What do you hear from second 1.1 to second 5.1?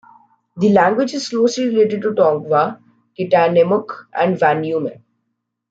is closely related to Tongva, Kitanemuk and Vanyume.